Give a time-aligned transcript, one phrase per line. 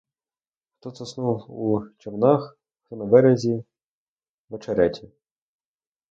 [0.79, 3.63] Хто заснув у човнах, хто на березі,
[4.49, 5.11] в очереті.